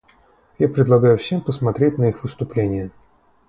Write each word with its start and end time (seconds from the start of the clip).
Я 0.57 0.67
предлагаю 0.67 1.15
всем 1.19 1.41
посмотреть 1.41 1.99
на 1.99 2.05
их 2.05 2.23
выступление. 2.23 2.89